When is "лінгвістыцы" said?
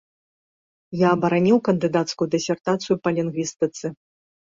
3.19-3.85